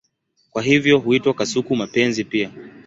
[0.51, 2.49] Kwa hivyo huitwa kasuku-mapenzi pia.